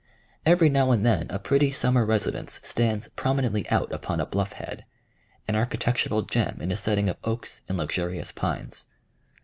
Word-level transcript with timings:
Every 0.47 0.67
now 0.67 0.89
and 0.89 1.05
then 1.05 1.27
a 1.29 1.37
pretty 1.37 1.69
summer 1.69 2.03
residence 2.03 2.59
stands 2.63 3.09
prominently 3.09 3.69
out 3.69 3.91
upon 3.93 4.19
a 4.19 4.25
bluff 4.25 4.53
head, 4.53 4.83
an 5.47 5.55
architectural 5.55 6.23
gem 6.23 6.57
in 6.59 6.71
a 6.71 6.75
setting 6.75 7.07
of 7.07 7.17
oaks 7.23 7.61
and 7.69 7.77
luxurious 7.77 8.31
pines. 8.31 8.87